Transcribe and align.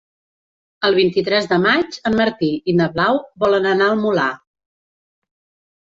El 0.89 0.95
vint-i-tres 0.99 1.49
de 1.51 1.59
maig 1.67 2.01
en 2.11 2.17
Martí 2.23 2.51
i 2.73 2.77
na 2.81 2.91
Blau 2.97 3.23
volen 3.47 3.71
anar 3.77 3.93
al 3.93 4.05
Molar. 4.09 4.31